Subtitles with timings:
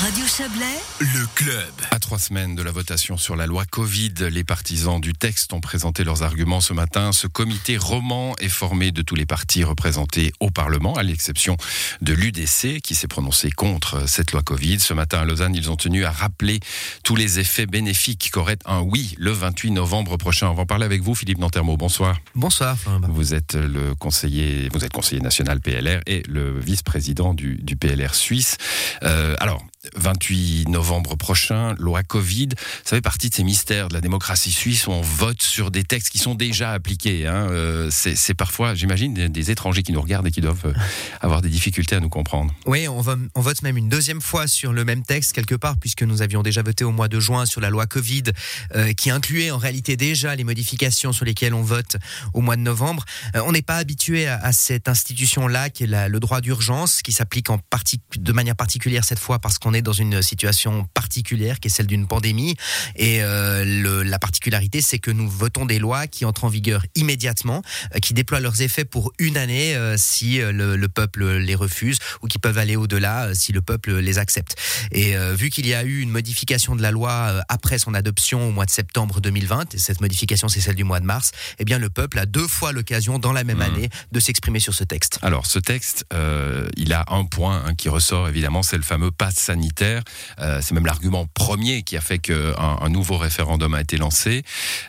[0.00, 1.72] Radio Chablais, Le club.
[1.90, 5.60] À trois semaines de la votation sur la loi Covid, les partisans du texte ont
[5.60, 7.12] présenté leurs arguments ce matin.
[7.12, 11.58] Ce comité roman est formé de tous les partis représentés au Parlement, à l'exception
[12.00, 14.80] de l'UDC qui s'est prononcé contre cette loi Covid.
[14.80, 16.60] Ce matin à Lausanne, ils ont tenu à rappeler
[17.04, 20.48] tous les effets bénéfiques qu'aurait un oui le 28 novembre prochain.
[20.48, 21.76] On va en parler avec vous, Philippe Nantermo.
[21.76, 22.18] Bonsoir.
[22.34, 22.78] Bonsoir.
[23.02, 28.14] Vous êtes le conseiller, vous êtes conseiller national PLR et le vice-président du, du PLR
[28.14, 28.56] suisse.
[29.02, 29.62] Euh, alors,
[29.96, 32.50] 28 novembre prochain, loi Covid,
[32.84, 35.84] ça fait partie de ces mystères de la démocratie suisse où on vote sur des
[35.84, 37.26] textes qui sont déjà appliqués.
[37.26, 37.48] Hein.
[37.50, 40.74] Euh, c'est parfois, j'imagine, des, étrangers qui nous regardent et qui doivent euh,
[41.22, 42.54] avoir des difficultés à nous comprendre.
[42.66, 46.20] Oui, on, vote même une deuxième fois sur le même texte quelque part, puisque nous
[46.20, 48.24] avions déjà voté au mois de juin sur la loi Covid,
[48.76, 51.96] euh, qui incluait en réalité déjà les modifications sur lesquelles on vote
[52.34, 53.06] au mois de novembre.
[53.34, 57.46] On n'est pas habitué à, cette institution-là, qui est le droit d'urgence, qui s'applique
[58.18, 61.86] de manière particulière cette fois parce qu'on est dans une situation particulière, qui est celle
[61.86, 62.56] d'une pandémie.
[62.96, 66.82] Et euh, le- la particularité, c'est que nous votons des lois qui entrent en vigueur
[66.94, 67.62] immédiatement,
[67.94, 71.98] euh, qui déploient leurs effets pour une année euh, si le, le peuple les refuse
[72.22, 74.56] ou qui peuvent aller au-delà si le peuple les accepte.
[74.92, 78.48] Et euh, vu qu'il y a eu une modification de la loi après son adoption
[78.48, 81.64] au mois de septembre 2020, et cette modification c'est celle du mois de mars, eh
[81.64, 83.62] bien le peuple a deux fois l'occasion dans la même Mmh.
[83.62, 85.18] année de s'exprimer sur ce texte.
[85.22, 86.06] Alors, ce texte,
[86.76, 89.59] il a un point hein, qui ressort évidemment, c'est le fameux pass sanitaire.
[90.38, 94.42] Euh, c'est même l'argument premier qui a fait qu'un un nouveau référendum a été lancé.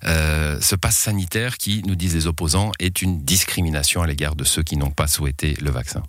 [0.06, 4.44] Euh, ce pass sanitaire qui, nous disent les opposants, est une discrimination à l'égard de
[4.44, 6.04] ceux qui n'ont pas souhaité le vaccin.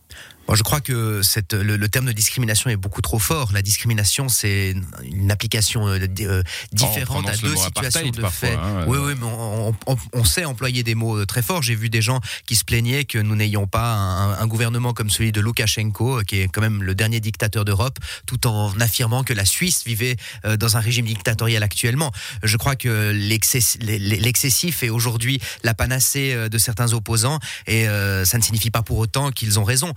[0.55, 3.51] Je crois que cette, le, le terme de discrimination est beaucoup trop fort.
[3.53, 8.55] La discrimination, c'est une application euh, euh, différente à deux situations de parfois, fait.
[8.57, 11.63] hein, oui, oui, mais on, on- on- on sait employer des mots euh, très forts.
[11.63, 15.11] J'ai vu des gens qui se plaignaient que nous n'ayons pas un, un gouvernement comme
[15.11, 19.33] celui de Loukachenko, qui est quand même le dernier dictateur d'Europe, tout en affirmant que
[19.33, 20.17] la Suisse vivait
[20.59, 22.13] dans un régime dictatorial actuellement.
[22.43, 27.85] Je crois que l'excess- l'excessif est aujourd'hui la panacée de certains opposants et
[28.25, 29.93] ça ne signifie pas pour autant qu'ils ont raison.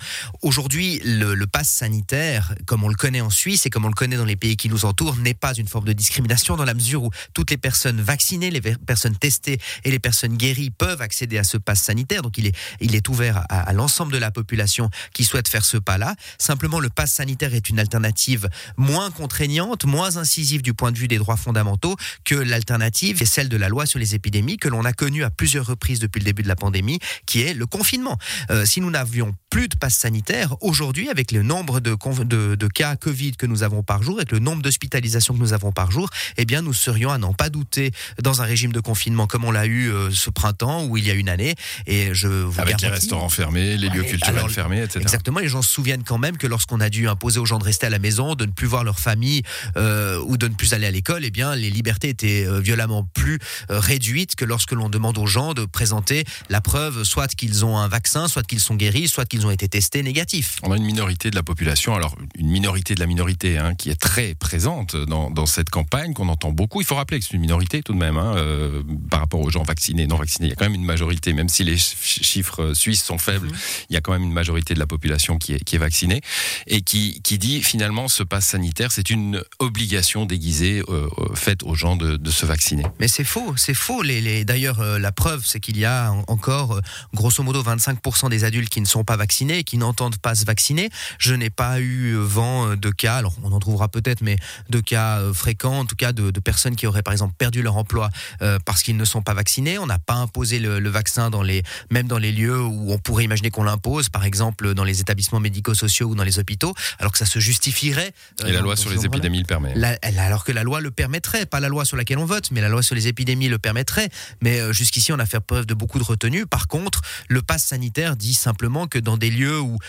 [0.45, 3.95] Aujourd'hui, le, le pass sanitaire, comme on le connaît en Suisse et comme on le
[3.95, 6.75] connaît dans les pays qui nous entourent, n'est pas une forme de discrimination dans la
[6.75, 11.39] mesure où toutes les personnes vaccinées, les personnes testées et les personnes guéries peuvent accéder
[11.39, 12.22] à ce pass sanitaire.
[12.22, 16.13] Donc il est, ouvert à, l'ensemble de la population qui souhaite faire ce pas-là.
[16.38, 18.47] Simplement, le pass sanitaire est une alternative
[18.78, 23.50] moins contraignante, moins incisive du point de vue des droits fondamentaux que l'alternative est celle
[23.50, 26.25] de la loi sur les épidémies que l'on a connue à plusieurs reprises depuis le
[26.25, 28.19] début de la pandémie, qui est le confinement.
[28.51, 30.24] Euh, si nous n'avions plus de passe sanitaire,
[30.61, 34.31] aujourd'hui, avec le nombre de, de, de cas Covid que nous avons par jour, avec
[34.31, 37.49] le nombre d'hospitalisations que nous avons par jour, eh bien, nous serions à n'en pas
[37.49, 37.91] douter
[38.21, 41.11] dans un régime de confinement comme on l'a eu euh, ce printemps ou il y
[41.11, 41.55] a une année.
[41.87, 44.99] Et je vous Avec les restaurants fermés, les lieux culturels alors, fermés, etc.
[45.01, 47.63] Exactement, les gens se souviennent quand même que lorsqu'on a dû imposer aux gens de
[47.63, 49.43] rester à la maison, de ne plus voir leur famille
[49.77, 53.03] euh, ou de ne plus aller à l'école, eh bien les libertés étaient euh, violemment
[53.13, 57.77] plus réduites que lorsque l'on demande aux gens de présenter la preuve soit qu'ils ont
[57.77, 60.14] un vaccin, soit qu'ils sont guéris, soit qu'ils ont été testés négatifs.
[60.63, 63.89] On a une minorité de la population, alors une minorité de la minorité hein, qui
[63.89, 66.81] est très présente dans, dans cette campagne, qu'on entend beaucoup.
[66.81, 69.49] Il faut rappeler que c'est une minorité tout de même, hein, euh, par rapport aux
[69.49, 70.47] gens vaccinés, non vaccinés.
[70.47, 73.49] Il y a quand même une majorité, même si les ch- chiffres suisses sont faibles,
[73.89, 76.21] il y a quand même une majorité de la population qui est, qui est vaccinée
[76.67, 81.63] et qui, qui dit finalement ce pass sanitaire, c'est une obligation déguisée euh, euh, faite
[81.63, 82.83] aux gens de, de se vacciner.
[82.99, 84.01] Mais c'est faux, c'est faux.
[84.03, 86.81] Les, les- D'ailleurs, euh, la preuve, c'est qu'il y a en- encore, euh,
[87.13, 90.45] grosso modo, 25% des adultes qui ne sont pas vaccinés et qui n'entendent pas se
[90.45, 90.89] vacciner.
[91.19, 94.38] Je n'ai pas eu euh, vent euh, de cas, alors on en trouvera peut-être, mais
[94.69, 97.61] de cas euh, fréquents, en tout cas de, de personnes qui auraient, par exemple, perdu
[97.61, 98.09] leur emploi
[98.41, 99.77] euh, parce qu'ils ne sont pas vaccinés.
[99.79, 102.97] On n'a pas imposé le, le vaccin dans les, même dans les lieux où on
[102.97, 107.11] pourrait imaginer qu'on l'impose, par exemple dans les établissements médico-sociaux ou dans les hôpitaux, alors
[107.11, 108.13] que ça se justifierait.
[108.43, 109.73] euh, Et la loi sur les épidémies le permet.
[109.75, 112.51] La- elle- alors que la loi le permettrait, pas la loi sur laquelle on vote,
[112.51, 114.09] mais la loi sur les épidémies le permettrait.
[114.41, 116.45] Mais jusqu'ici, on a fait preuve de beaucoup de retenue.
[116.45, 119.77] Par contre, le pass sanitaire dit simplement que dans des lieux où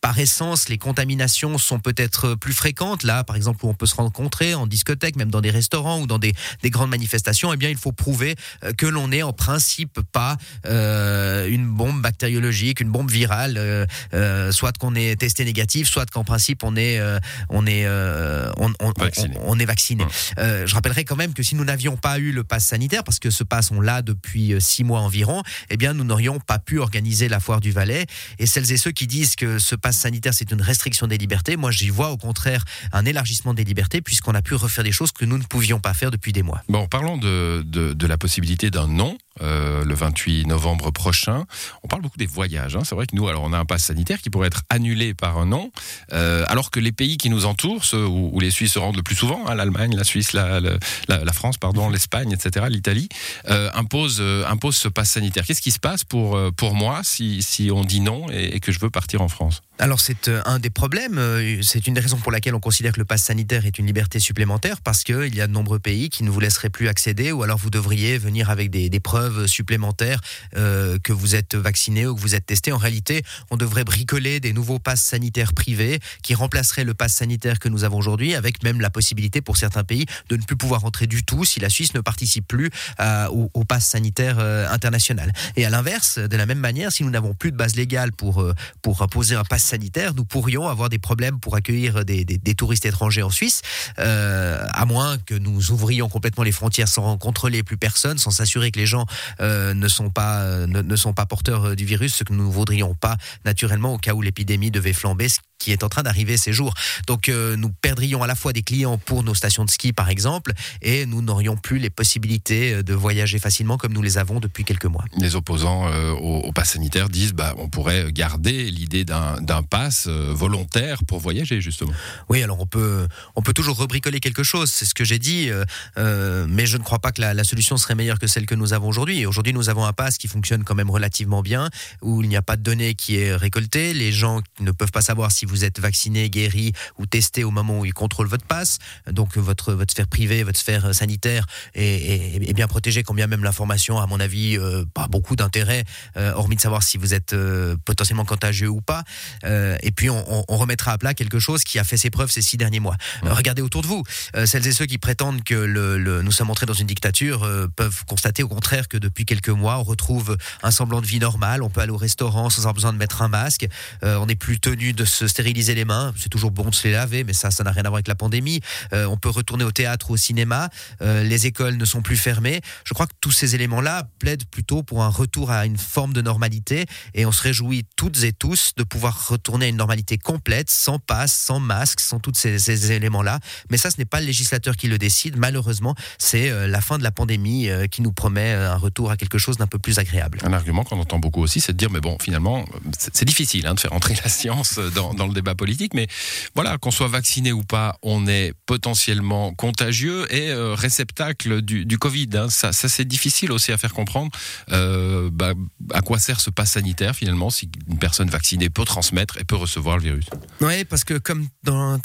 [0.00, 3.02] par essence, les contaminations sont peut-être plus fréquentes.
[3.02, 6.06] Là, par exemple, où on peut se rencontrer en discothèque, même dans des restaurants ou
[6.06, 8.34] dans des, des grandes manifestations, eh bien, il faut prouver
[8.64, 10.36] euh, que l'on n'est en principe pas
[10.66, 16.08] euh, une bombe bactériologique, une bombe virale, euh, euh, soit qu'on est testé négatif, soit
[16.10, 17.00] qu'en principe on est
[17.48, 19.36] on est on, Vacciné.
[19.44, 20.04] on est vacciné.
[20.38, 23.30] Je rappellerai quand même que si nous n'avions pas eu le pass sanitaire, parce que
[23.30, 27.28] ce pass on l'a depuis six mois environ, eh bien nous n'aurions pas pu organiser
[27.28, 28.06] la foire du Valais.
[28.38, 31.56] Et celles et ceux qui disent que ce pass sanitaire c'est une restriction des libertés,
[31.56, 35.12] moi j'y vois au contraire un élargissement des libertés puisqu'on a pu refaire des choses
[35.12, 36.62] que nous ne pouvions pas faire depuis des mois.
[36.68, 41.44] Bon, parlons de, de, de la possibilité d'un non euh, le 28 novembre prochain.
[41.84, 42.74] On parle beaucoup des voyages.
[42.74, 42.82] Hein.
[42.84, 45.38] C'est vrai que nous, alors on a un pass sanitaire qui pourrait être annulé par
[45.38, 45.70] un an,
[46.12, 49.02] euh, alors que les pays qui nous entourent, ceux où, les Suisses se rendent le
[49.02, 53.08] plus souvent, hein, l'Allemagne, la Suisse, la, la, France, pardon, l'Espagne, etc., l'Italie,
[53.48, 55.44] euh, imposent, impose ce pass sanitaire.
[55.46, 58.80] Qu'est-ce qui se passe pour, pour moi si, si on dit non et que je
[58.80, 59.62] veux partir en France?
[59.80, 62.92] Alors c'est euh, un des problèmes, euh, c'est une des raisons pour laquelle on considère
[62.92, 66.10] que le pass sanitaire est une liberté supplémentaire parce qu'il y a de nombreux pays
[66.10, 70.20] qui ne vous laisseraient plus accéder ou alors vous devriez venir avec des, preuves supplémentaires
[70.56, 72.72] euh, que vous êtes vacciné ou que vous êtes testé.
[72.72, 77.58] En réalité, on devrait bricoler des nouveaux passes sanitaires privés qui remplaceraient le pass sanitaire
[77.58, 80.84] que nous avons aujourd'hui avec même la possibilité pour certains pays de ne plus pouvoir
[80.84, 85.32] entrer du tout si la Suisse ne participe plus au, au, pass sanitaire international.
[85.56, 88.44] Et à l'inverse, de la même manière, si nous n'avons plus de base légale pour,
[88.82, 93.22] pour poser un pass sanitaire, nous pourrions avoir des problèmes pour accueillir des, touristes étrangers
[93.22, 93.62] en Suisse,
[93.98, 98.70] euh, à moins que nous ouvrions complètement les frontières sans contrôler plus personne, sans s'assurer
[98.70, 99.06] que les gens
[99.40, 102.52] euh, ne sont pas euh, ne, sont pas porteurs du virus, ce que nous ne
[102.52, 105.28] voudrions pas naturellement au cas où l'épidémie devait flamber,
[105.60, 106.74] qui est en train d'arriver ces jours.
[107.06, 110.08] Donc euh, nous perdrions à la fois des clients pour nos stations de ski par
[110.08, 110.52] exemple
[110.82, 114.64] et nous n'aurions plus les possibilités euh, de voyager facilement comme nous les avons depuis
[114.64, 115.04] quelques mois.
[115.18, 121.04] Les opposants euh, au, pass sanitaire disent bah on pourrait garder l'idée d'un pass volontaire
[121.04, 121.92] pour voyager justement.
[122.28, 123.06] Oui, alors on peut
[123.36, 125.50] on peut toujours rebricoler quelque chose, c'est ce que j'ai dit
[125.96, 128.72] mais je ne crois pas que la, la, solution serait meilleure que celle que nous
[128.72, 129.26] avons aujourd'hui.
[129.26, 131.68] Aujourd'hui, nous avons un pass qui fonctionne quand même relativement bien
[132.02, 135.02] où il n'y a pas de données qui est récoltée, les gens ne peuvent pas
[135.02, 138.78] savoir si vous êtes vacciné, guéri ou testé au moment où ils contrôlent votre passe.
[139.10, 143.98] Donc votre, votre sphère privée, votre sphère sanitaire est, bien protégée, quand bien même l'information,
[143.98, 145.84] à mon avis, euh, pas beaucoup d'intérêt,
[146.16, 149.04] euh, hormis de savoir si vous êtes euh, potentiellement contagieux ou pas.
[149.44, 152.58] et puis on, remettra à plat quelque chose qui a fait ses preuves ces six
[152.58, 152.96] derniers mois.
[153.22, 154.04] regardez autour de vous.
[154.44, 158.42] celles et ceux qui prétendent que le, nous sommes entrés dans une dictature peuvent constater
[158.42, 161.62] au contraire que depuis quelques mois, on retrouve un semblant de vie normale.
[161.62, 163.66] On peut aller au restaurant sans avoir besoin de mettre un masque.
[164.02, 166.12] on n'est plus tenu de se stériliser les mains.
[166.18, 168.08] C'est toujours bon de se les laver, mais ça, ça n'a rien à voir avec
[168.08, 168.60] la pandémie.
[168.92, 170.68] Euh, on peut retourner au théâtre ou au cinéma.
[171.00, 172.60] Euh, les écoles ne sont plus fermées.
[172.84, 176.20] Je crois que tous ces éléments-là plaident plutôt pour un retour à une forme de
[176.20, 176.84] normalité.
[177.14, 180.98] Et on se réjouit toutes et tous de pouvoir retourner à une normalité complète, sans
[180.98, 183.38] passe, sans masque, sans tous ces, éléments-là.
[183.70, 185.38] Mais ça, ce n'est pas le législateur qui le décide.
[185.38, 189.38] Malheureusement, c'est euh, la fin de la pandémie qui nous promet un retour à quelque
[189.38, 190.38] chose d'un peu plus agréable.
[190.42, 192.66] Un argument qu'on entend beaucoup aussi, c'est de dire, mais bon, finalement,
[192.98, 196.06] c'est difficile hein, de faire entrer la science dans, dans débat politique, mais
[196.54, 202.28] voilà, qu'on soit vacciné ou pas, on est potentiellement contagieux et euh, réceptacle du, Covid.
[202.34, 202.48] Hein.
[202.48, 204.30] Ça, c'est difficile aussi à faire comprendre.
[204.70, 205.52] Euh, bah,
[205.92, 209.56] à quoi sert ce pass sanitaire finalement si une personne vaccinée peut transmettre et peut
[209.56, 210.26] recevoir le virus
[210.60, 211.98] Oui, parce que comme dans,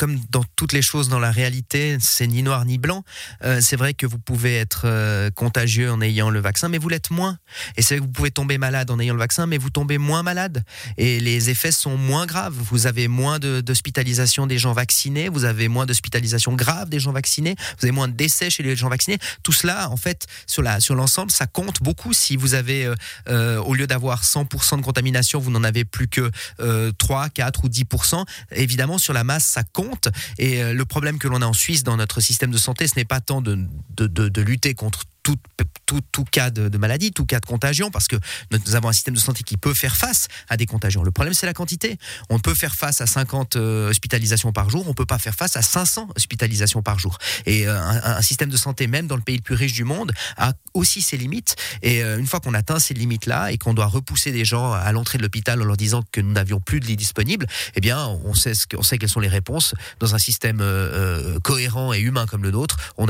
[0.56, 3.04] toutes les choses dans la réalité, c'est ni noir ni blanc.
[3.44, 4.86] Euh, c'est vrai que vous pouvez être
[5.36, 7.38] contagieux en ayant le vaccin, mais vous l'êtes moins.
[7.78, 9.98] Et c'est vrai que vous pouvez tomber malade en ayant le vaccin, mais vous tombez
[9.98, 10.64] moins malade.
[10.98, 12.56] Et les effets sont moins graves.
[12.56, 17.56] Vous avez moins d'hospitalisation des gens vaccinés, vous avez moins d'hospitalisation grave des gens vaccinés,
[17.80, 19.18] vous avez moins de décès chez les gens vaccinés.
[19.42, 22.14] Tout cela, en fait, sur la sur l'ensemble, ça compte beaucoup.
[22.14, 22.96] Si vous avez, euh,
[23.30, 26.30] euh, au lieu d'avoir 100% de contamination, vous n'en avez plus que
[26.98, 30.10] 3, euh, 4 ou 10%, évidemment, sur la masse, ça compte.
[30.38, 33.06] Et le problème que l'on a en Suisse dans notre système de santé, ce n'est
[33.06, 33.58] pas tant de,
[33.96, 38.16] de, de, de lutter contre tout, cas de, maladie, tout cas de contagion, parce que
[38.52, 41.04] nous avons un système de santé qui peut faire face à des contagions.
[41.04, 41.98] Le problème, c'est la quantité.
[42.30, 45.58] On peut faire face à 50 euh, hospitalisations par jour, on peut pas faire face
[45.58, 47.18] à 500 hospitalisations par jour.
[47.46, 50.12] Et euh, un, système de santé, même dans le pays le plus riche du monde,
[50.38, 51.56] a aussi ses limites.
[51.82, 54.92] Et euh, une fois qu'on atteint ces limites-là et qu'on doit repousser des gens à
[54.92, 58.08] l'entrée de l'hôpital en leur disant que nous n'avions plus de lits disponibles, eh bien,
[58.24, 59.76] on sait, ce sait quelles sont les réponses.
[60.00, 60.64] Dans un système
[61.44, 63.06] cohérent et humain comme le nôtre, on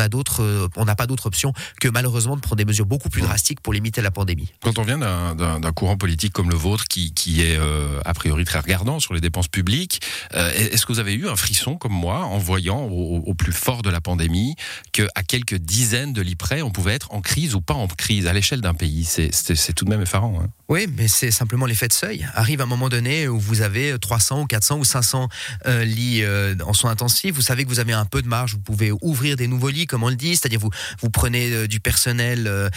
[0.75, 3.61] on n'a pas d'autre option que malheureusement malheureusement de prendre des mesures beaucoup plus drastiques
[3.61, 4.53] pour limiter la pandémie.
[4.61, 8.45] Quand on vient d'un courant politique comme le vôtre, qui, qui est euh, a priori
[8.45, 10.01] très regardant sur les dépenses publiques,
[10.35, 13.81] euh, est-ce que vous avez eu un frisson comme moi en voyant au, plus fort
[13.81, 14.55] de la pandémie
[14.91, 18.27] qu'à quelques dizaines de lits près, on pouvait être en crise ou pas en crise
[18.27, 19.03] à l'échelle d'un pays?
[19.03, 20.39] C'est tout de même effarant.
[20.43, 20.49] Hein.
[20.69, 22.27] Oui, mais c'est simplement l'effet de seuil.
[22.35, 25.27] Arrive un moment donné où vous avez 300 ou 400 ou 500
[25.65, 26.23] euh, lits
[26.63, 27.33] en soins intensifs.
[27.33, 28.53] Vous savez que vous avez un peu de marge.
[28.53, 30.35] Vous pouvez ouvrir des nouveaux lits, comme on le dit.
[30.35, 30.71] C'est-à-dire vous
[31.01, 32.69] vous prenez du personnel personnel euh,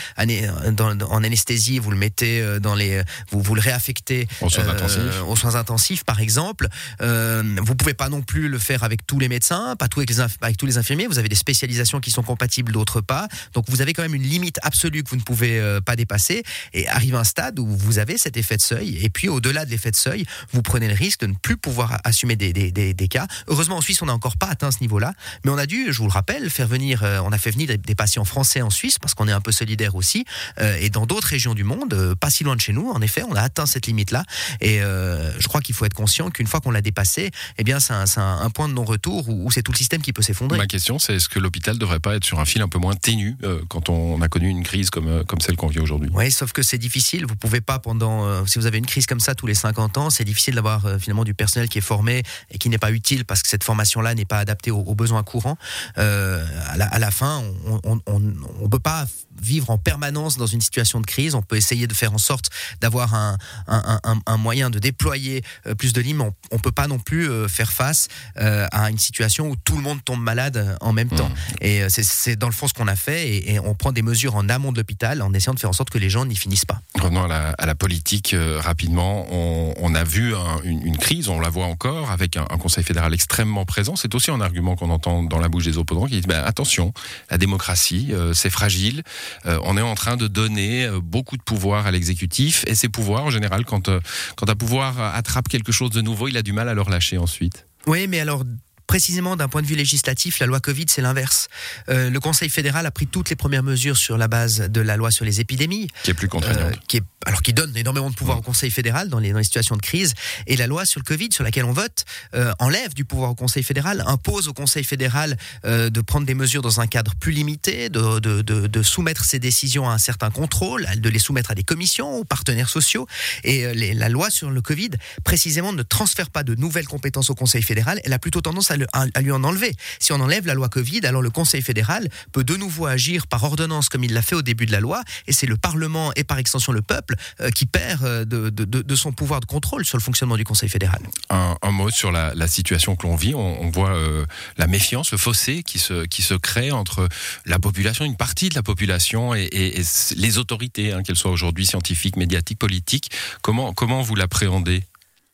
[1.10, 5.22] en anesthésie, vous le mettez euh, dans les, vous, vous le réaffectez aux soins, intensifs.
[5.26, 6.68] aux soins intensifs, par exemple.
[7.02, 10.10] Euh, vous pouvez pas non plus le faire avec tous les médecins, pas tous avec,
[10.10, 11.08] les avec tous les infirmiers.
[11.08, 13.26] Vous avez des spécialisations qui sont compatibles, d'autres pas.
[13.54, 16.44] Donc vous avez quand même une limite absolue que vous ne pouvez pas dépasser.
[16.72, 19.04] Et arrive un stade où vous avez cet effet de seuil.
[19.04, 21.98] Et puis au-delà de l'effet de seuil, vous prenez le risque de ne plus pouvoir
[22.04, 23.26] assumer des, des, des, cas.
[23.48, 25.12] Heureusement en Suisse, on n'a encore pas atteint ce niveau-là,
[25.44, 27.78] mais on a dû, je vous le rappelle, faire venir, on a fait venir des,
[27.78, 30.26] des patients français en Suisse parce qu'on est un peu solidaire aussi.
[30.60, 33.34] et dans d'autres régions du monde, pas si loin de chez nous, en effet, on
[33.34, 34.22] a atteint cette limite-là.
[34.60, 37.94] Et je crois qu'il faut être conscient qu'une fois qu'on l'a dépassé, eh bien, c'est
[37.94, 40.58] un, point de non-retour où, c'est tout le système qui peut s'effondrer.
[40.58, 42.78] Ma question, c'est est-ce que l'hôpital ne devrait pas être sur un fil un peu
[42.78, 43.38] moins ténu
[43.68, 46.10] quand on a connu une crise comme, comme celle qu'on vit aujourd'hui?
[46.12, 47.24] Oui, sauf que c'est difficile.
[47.26, 50.10] Vous pouvez pas pendant, si vous avez une crise comme ça tous les 50 ans,
[50.10, 53.42] c'est difficile d'avoir finalement du personnel qui est formé et qui n'est pas utile parce
[53.42, 55.56] que cette formation-là n'est pas adaptée aux, besoins courants.
[55.96, 57.42] à, la, fin,
[57.84, 61.34] on ne peut pas pas vivre en permanence dans une situation de crise.
[61.34, 65.92] On peut essayer de faire en sorte d'avoir un, un, moyen de déployer euh, plus
[65.92, 68.98] de lits, mais on ne peut pas non plus euh, faire face euh, à une
[68.98, 71.28] situation où tout le monde tombe malade en même temps.
[71.28, 71.64] Mmh.
[71.64, 74.48] Et c'est dans le fond ce qu'on a fait et, on prend des mesures en
[74.48, 76.80] amont de l'hôpital en essayant de faire en sorte que les gens n'y finissent pas.
[77.00, 79.26] Revenons à la, politique rapidement.
[79.30, 80.32] On, a vu
[80.64, 83.94] une, crise, on la voit encore, avec un, Conseil fédéral extrêmement présent.
[83.96, 86.92] C'est aussi un argument qu'on entend dans la bouche des opposants qui disent ben, attention,
[87.30, 89.02] la démocratie, c'est fragile.
[89.46, 92.88] Euh, on est en train de donner euh, beaucoup de pouvoir à l'exécutif et ces
[92.88, 94.00] pouvoirs, en général, quand, euh,
[94.36, 97.18] quand un pouvoir attrape quelque chose de nouveau, il a du mal à le relâcher
[97.18, 97.66] ensuite.
[97.86, 98.44] Oui, mais alors
[98.88, 101.48] précisément d'un point de vue législatif, la loi Covid, c'est l'inverse.
[101.90, 104.96] Euh, le Conseil fédéral a pris toutes les premières mesures sur la base de la
[104.96, 105.88] loi sur les épidémies.
[106.02, 106.74] Qui est plus contraignante.
[106.88, 109.44] qui est, alors qui donne énormément de pouvoir au Conseil fédéral dans les, dans les,
[109.44, 110.14] situations de crise.
[110.46, 113.34] Et la loi sur le Covid, sur laquelle on vote, euh, enlève du pouvoir au
[113.34, 117.32] Conseil fédéral, impose au Conseil fédéral euh, de prendre des mesures dans un cadre plus
[117.32, 121.50] limité, de, de, de, de, soumettre ses décisions à un certain contrôle, de les soumettre
[121.50, 123.06] à des commissions, aux partenaires sociaux.
[123.44, 124.90] Et les, la loi sur le Covid,
[125.24, 128.00] précisément, ne transfère pas de nouvelles compétences au Conseil fédéral.
[128.04, 129.74] Elle a plutôt tendance à à, lui en enlever.
[129.98, 133.44] Si on enlève la loi Covid, alors le Conseil fédéral peut de nouveau agir par
[133.44, 136.24] ordonnance comme il l'a fait au début de la loi, et c'est le Parlement et
[136.24, 140.02] par extension le peuple euh, qui perd euh, de, son pouvoir de contrôle sur le
[140.02, 141.00] fonctionnement du Conseil fédéral.
[141.30, 143.34] Un, mot sur la, situation que l'on vit.
[143.34, 144.24] On, voit euh,
[144.56, 147.08] la méfiance, le fossé qui se, qui se crée entre
[147.44, 149.82] la population, une partie de la population et,
[150.16, 153.10] les autorités, hein, qu'elles soient aujourd'hui scientifiques, médiatiques, politiques.
[153.42, 154.84] Comment, comment vous l'appréhendez?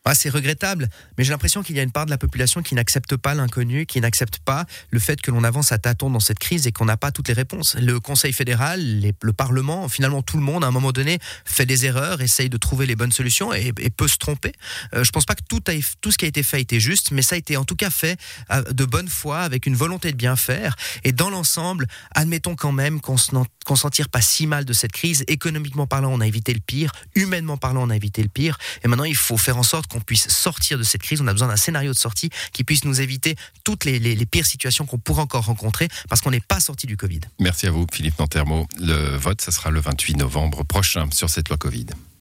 [0.06, 2.75] Ah, c'est regrettable, mais j'ai l'impression qu'il y a une part de la population qui
[2.75, 6.38] n'accepte pas l'inconnu, qui n'accepte pas le fait que l'on avance à tâtons dans cette
[6.38, 7.75] crise et qu'on n'a pas toutes les réponses.
[7.76, 11.87] Le Conseil fédéral, le Parlement, finalement tout le monde, à un moment donné, fait des
[11.87, 14.52] erreurs, essaye de trouver les bonnes solutions et, peut se tromper.
[14.92, 15.62] Euh, je pense pas que tout,
[16.11, 17.90] ce qui a été fait a été juste, mais ça a été en tout cas
[17.90, 18.18] fait
[18.50, 20.76] euh, de bonne foi, avec une volonté de bien faire.
[21.04, 23.16] Et dans l'ensemble, admettons quand même qu'on
[23.64, 25.25] qu'on s'en tire pas si mal de cette crise.
[25.26, 26.92] Économiquement parlant, on a évité le pire.
[27.14, 28.58] Humainement parlant, on a évité le pire.
[28.82, 31.20] Et maintenant, il faut faire en sorte qu'on puisse sortir de cette crise.
[31.20, 34.86] On a besoin d'un scénario de sortie qui puisse nous éviter toutes les, pires situations
[34.86, 37.20] qu'on pourrait encore rencontrer parce qu'on n'est pas sorti du Covid.
[37.38, 38.66] Merci à vous, Philippe Nantermo.
[38.80, 41.86] Le vote, ça sera le 28 novembre prochain sur cette loi Covid.